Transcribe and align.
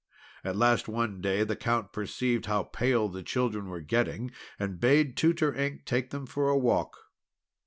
At 0.43 0.55
last 0.55 0.87
one 0.87 1.21
day 1.21 1.43
the 1.43 1.55
Count 1.55 1.93
perceived 1.93 2.47
how 2.47 2.63
pale 2.63 3.07
the 3.07 3.21
children 3.21 3.67
were 3.67 3.81
getting, 3.81 4.31
and 4.57 4.79
bade 4.79 5.15
Tutor 5.15 5.53
Ink 5.53 5.85
take 5.85 6.09
them 6.09 6.25
for 6.25 6.49
a 6.49 6.57
walk. 6.57 6.97